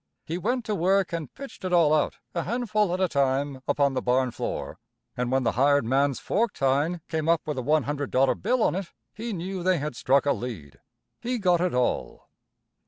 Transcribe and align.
He 0.25 0.39
went 0.39 0.65
to 0.65 0.73
work 0.73 1.13
and 1.13 1.31
pitched 1.31 1.63
it 1.63 1.71
all 1.71 1.93
out, 1.93 2.15
a 2.33 2.41
handful 2.41 2.91
at 2.91 2.99
a 2.99 3.07
time, 3.07 3.61
upon 3.67 3.93
the 3.93 4.01
barn 4.01 4.31
floor, 4.31 4.79
and 5.15 5.31
when 5.31 5.43
the 5.43 5.51
hired 5.51 5.85
man's 5.85 6.19
fork 6.19 6.53
tine 6.55 7.01
came 7.07 7.29
up 7.29 7.45
with 7.45 7.59
a 7.59 7.61
$100 7.61 8.41
bill 8.41 8.63
on 8.63 8.73
it 8.73 8.87
he 9.13 9.31
knew 9.31 9.61
they 9.61 9.77
had 9.77 9.95
struck 9.95 10.25
a 10.25 10.33
lead. 10.33 10.79
He 11.19 11.37
got 11.37 11.61
it 11.61 11.75
all. 11.75 12.29